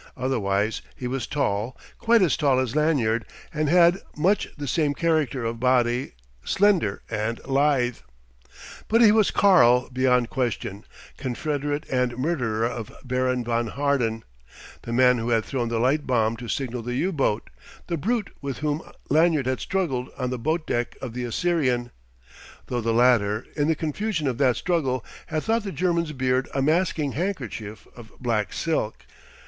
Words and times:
Otherwise, 0.17 0.81
he 0.95 1.07
was 1.07 1.27
tall, 1.27 1.77
quite 1.99 2.23
as 2.23 2.35
tall 2.35 2.57
as 2.59 2.75
Lanyard, 2.75 3.23
and 3.53 3.69
had 3.69 4.01
much 4.17 4.47
the 4.57 4.65
same 4.67 4.95
character 4.95 5.45
of 5.45 5.59
body, 5.59 6.13
slender 6.43 7.03
and 7.07 7.39
lithe. 7.45 7.97
But 8.87 9.01
he 9.01 9.11
was 9.11 9.29
"Karl" 9.29 9.91
beyond 9.93 10.31
question, 10.31 10.85
confederate 11.17 11.85
and 11.87 12.17
murderer 12.17 12.65
of 12.65 12.91
Baron 13.05 13.43
von 13.43 13.67
Harden, 13.67 14.23
the 14.81 14.91
man 14.91 15.19
who 15.19 15.29
had 15.29 15.45
thrown 15.45 15.67
the 15.69 15.77
light 15.77 16.07
bomb 16.07 16.35
to 16.37 16.47
signal 16.47 16.81
the 16.81 16.95
U 16.95 17.11
boat, 17.11 17.51
the 17.85 17.95
brute 17.95 18.31
with 18.41 18.57
whom 18.57 18.81
Lanyard 19.11 19.45
had 19.45 19.59
struggled 19.59 20.09
on 20.17 20.31
the 20.31 20.39
boat 20.39 20.65
deck 20.65 20.97
of 20.99 21.13
the 21.13 21.25
Assyrian 21.25 21.91
though 22.65 22.81
the 22.81 22.91
latter, 22.91 23.45
in 23.55 23.67
the 23.67 23.75
confusion 23.75 24.25
of 24.27 24.39
that 24.39 24.55
struggle, 24.55 25.05
had 25.27 25.43
thought 25.43 25.63
the 25.63 25.71
German's 25.71 26.11
beard 26.11 26.49
a 26.55 26.61
masking 26.63 27.11
handkerchief 27.11 27.85
of 27.95 28.11
black 28.19 28.51
silk. 28.51 29.05